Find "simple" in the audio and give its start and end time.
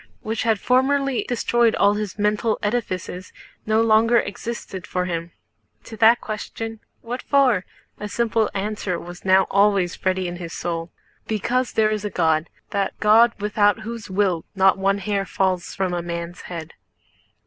8.09-8.49